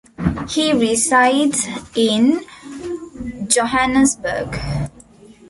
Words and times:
He 0.49 0.73
resides 0.73 1.67
in 1.95 2.41
Johannesburg. 3.45 4.57